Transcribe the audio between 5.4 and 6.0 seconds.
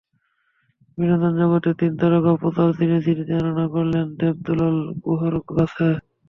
কাছে।